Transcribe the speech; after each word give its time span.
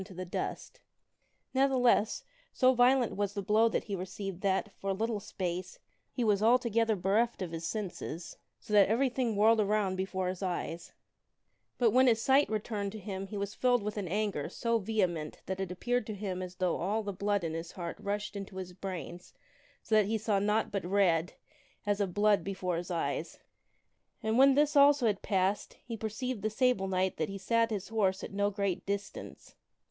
j 0.01 0.03
n 0.03 0.05
t 0.05 0.13
o 0.15 0.17
the 0.17 0.25
dust 0.25 0.79
Ne'theless, 1.53 2.23
so 2.51 2.73
violent 2.73 3.15
was 3.15 3.35
the 3.35 3.41
blow 3.43 3.69
that 3.69 3.83
he 3.83 3.95
re 3.95 4.05
ceived 4.07 4.41
that, 4.41 4.71
for 4.79 4.89
a 4.89 4.95
little 4.95 5.19
space, 5.19 5.77
he 6.11 6.23
was 6.23 6.41
altogether 6.41 6.95
bereft 6.95 7.43
of 7.43 7.51
his 7.51 7.67
senses 7.67 8.35
so 8.59 8.73
that 8.73 8.87
everything 8.87 9.35
whirled 9.35 9.61
around 9.61 9.95
before 9.95 10.27
his 10.27 10.41
eyes. 10.41 10.91
KING 11.77 11.85
ARTHUR 11.85 11.91
BREAKETH 11.93 12.09
HIS 12.09 12.23
SWORD 12.23 12.35
57 12.47 12.47
But 12.47 12.49
when 12.49 12.49
his 12.49 12.49
sight 12.49 12.49
returned 12.49 12.91
to 12.93 13.11
him 13.11 13.27
he 13.27 13.37
was 13.37 13.53
filled 13.53 13.83
with 13.83 13.97
an 13.97 14.07
anger 14.07 14.49
so 14.49 14.79
vehe 14.79 15.07
ment 15.07 15.43
that 15.45 15.59
it 15.59 15.71
appeared 15.71 16.07
to 16.07 16.15
him 16.15 16.41
as 16.41 16.55
though 16.55 16.77
all 16.77 17.03
the 17.03 17.13
blood 17.13 17.43
in 17.43 17.53
his 17.53 17.73
heart 17.73 17.97
rushed 17.99 18.35
into 18.35 18.55
his 18.55 18.73
brains 18.73 19.35
so 19.83 19.93
that 19.93 20.07
he 20.07 20.17
saw 20.17 20.39
naught 20.39 20.71
but 20.71 20.83
red, 20.83 21.33
as 21.85 22.01
of 22.01 22.15
blood, 22.15 22.43
before 22.43 22.77
his 22.77 22.89
eyes. 22.89 23.37
And 24.23 24.39
when 24.39 24.55
this 24.55 24.75
also 24.75 25.05
had 25.05 25.21
passed 25.21 25.77
he 25.85 25.95
perceived 25.95 26.41
the 26.41 26.49
Sable 26.49 26.87
Knight 26.87 27.17
that 27.17 27.29
he 27.29 27.37
sat 27.37 27.69
his 27.69 27.89
horse 27.89 28.23
at 28.23 28.33
no 28.33 28.49
great 28.49 28.83
distance. 28.87 29.53